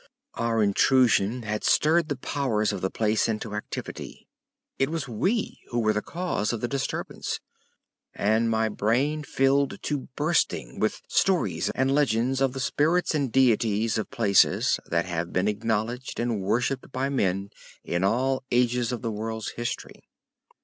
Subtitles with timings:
[0.33, 4.27] Our intrusion had stirred the powers of the place into activity.
[4.79, 7.39] It was we who were the cause of the disturbance,
[8.15, 13.99] and my brain filled to bursting with stories and legends of the spirits and deities
[13.99, 17.51] of places that have been acknowledged and worshipped by men
[17.83, 20.01] in all ages of the world's history.